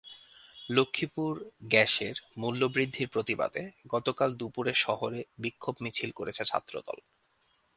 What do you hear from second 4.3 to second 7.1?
দুপুরে শহরে বিক্ষোভ মিছিল করেছে ছাত্রদল।